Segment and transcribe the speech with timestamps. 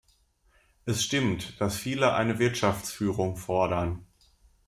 [0.85, 4.03] Es stimmt, dass viele eine Wirtschaftsführung fordern.